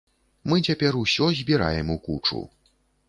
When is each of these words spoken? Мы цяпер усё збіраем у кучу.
Мы 0.53 0.63
цяпер 0.69 0.97
усё 1.01 1.29
збіраем 1.41 1.93
у 1.97 1.99
кучу. 2.09 2.43